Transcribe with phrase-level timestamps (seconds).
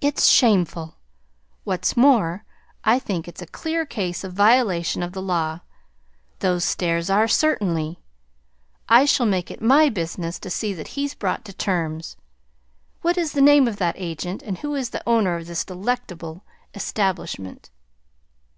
[0.00, 0.96] "It's shameful!
[1.64, 2.46] What's more,
[2.84, 5.60] I think it's a clear case of violation of the law;
[6.38, 7.98] those stairs are, certainly.
[8.88, 12.16] I shall make it my business to see that he's brought to terms.
[13.02, 16.42] What is the name of that agent, and who is the owner of this delectable
[16.72, 17.68] establishment?"